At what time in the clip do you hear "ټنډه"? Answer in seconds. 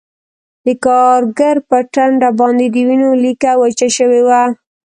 1.93-2.29